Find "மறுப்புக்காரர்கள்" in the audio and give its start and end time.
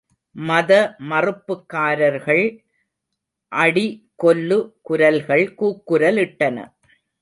1.09-2.43